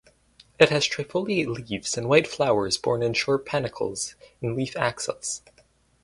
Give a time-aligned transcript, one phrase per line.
[0.57, 5.43] It has trifoliate leaves and white flowers borne in short panicles in leaf axils.